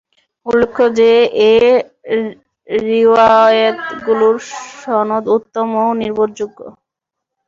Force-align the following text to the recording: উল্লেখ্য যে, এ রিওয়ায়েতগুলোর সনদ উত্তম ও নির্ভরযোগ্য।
উল্লেখ্য 0.45 0.83
যে, 0.99 1.11
এ 1.47 1.53
রিওয়ায়েতগুলোর 2.69 4.35
সনদ 4.81 5.25
উত্তম 5.37 5.67
ও 5.81 5.87
নির্ভরযোগ্য। 6.01 6.59